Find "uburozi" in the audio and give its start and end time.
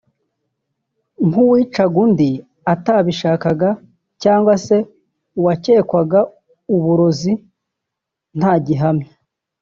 6.75-7.33